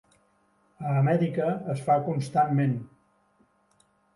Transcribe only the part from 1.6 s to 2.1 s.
es fa